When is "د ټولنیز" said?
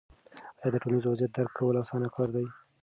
0.71-1.05